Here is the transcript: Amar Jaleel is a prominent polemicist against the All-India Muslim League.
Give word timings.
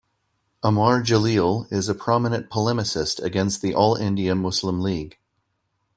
Amar 0.63 1.03
Jaleel 1.03 1.71
is 1.71 1.87
a 1.87 1.93
prominent 1.93 2.49
polemicist 2.49 3.23
against 3.23 3.61
the 3.61 3.75
All-India 3.75 4.33
Muslim 4.33 4.81
League. 4.81 5.19